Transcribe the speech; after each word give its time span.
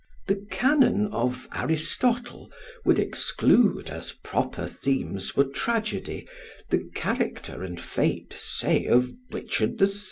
The 0.25 0.43
canon 0.49 1.05
of 1.13 1.47
Aristotle 1.53 2.49
would 2.83 2.97
exclude 2.97 3.91
as 3.91 4.13
proper 4.23 4.65
themes 4.65 5.29
for 5.29 5.43
tragedy 5.43 6.27
the 6.71 6.89
character 6.95 7.61
and 7.63 7.79
fate, 7.79 8.33
say, 8.33 8.87
of 8.87 9.11
Richard 9.29 9.79
III. 9.79 9.91